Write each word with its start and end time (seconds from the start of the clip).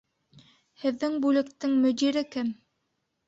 Һеҙҙең 0.83 1.17
бүлектең 1.27 1.77
мөдире 1.83 2.23
кем? 2.37 2.49